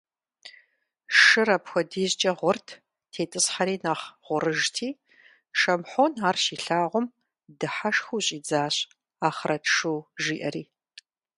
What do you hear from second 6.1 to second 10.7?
ар щилъагъум, дыхьэшхыу щӀидзащ, «Ахърэт шу» жиӀэри.